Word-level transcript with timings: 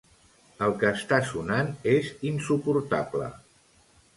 El 0.67 0.71
que 0.83 0.87
està 0.99 1.19
sonant 1.31 1.69
és 1.93 2.09
insuportable. 2.33 3.29